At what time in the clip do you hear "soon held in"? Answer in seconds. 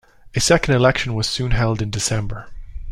1.29-1.91